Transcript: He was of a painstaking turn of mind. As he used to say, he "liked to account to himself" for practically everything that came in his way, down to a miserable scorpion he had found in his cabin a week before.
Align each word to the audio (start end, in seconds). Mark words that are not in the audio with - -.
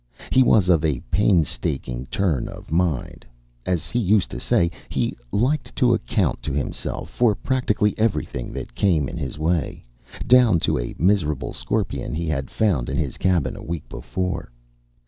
He 0.31 0.41
was 0.41 0.67
of 0.67 0.83
a 0.83 0.99
painstaking 1.11 2.07
turn 2.07 2.47
of 2.47 2.71
mind. 2.71 3.23
As 3.67 3.91
he 3.91 3.99
used 3.99 4.31
to 4.31 4.39
say, 4.39 4.71
he 4.89 5.15
"liked 5.31 5.75
to 5.75 5.93
account 5.93 6.41
to 6.41 6.51
himself" 6.53 7.07
for 7.11 7.35
practically 7.35 7.93
everything 7.99 8.51
that 8.53 8.73
came 8.73 9.07
in 9.07 9.17
his 9.17 9.37
way, 9.37 9.85
down 10.25 10.59
to 10.61 10.79
a 10.79 10.95
miserable 10.97 11.53
scorpion 11.53 12.15
he 12.15 12.25
had 12.25 12.49
found 12.49 12.89
in 12.89 12.97
his 12.97 13.19
cabin 13.19 13.55
a 13.55 13.61
week 13.61 13.87
before. 13.89 14.51